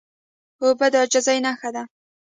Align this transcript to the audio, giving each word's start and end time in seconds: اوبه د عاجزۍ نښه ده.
اوبه 0.61 0.87
د 0.93 0.95
عاجزۍ 1.01 1.37
نښه 1.45 1.69
ده. 1.75 1.83